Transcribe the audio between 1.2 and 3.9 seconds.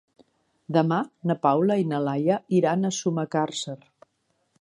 na Paula i na Laia iran a Sumacàrcer.